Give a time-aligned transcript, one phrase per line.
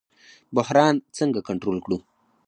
[0.55, 1.97] بحران څنګه کنټرول کړو؟